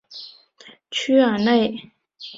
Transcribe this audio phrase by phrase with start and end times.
[0.89, 1.91] 屈尔内。